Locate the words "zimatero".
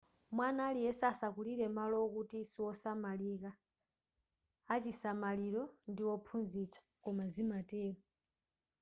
7.33-7.99